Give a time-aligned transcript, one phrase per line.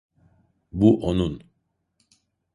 [0.71, 1.43] Bu onun.